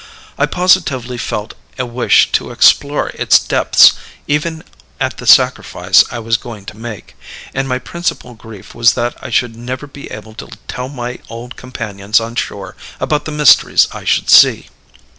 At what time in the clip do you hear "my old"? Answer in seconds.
10.89-11.55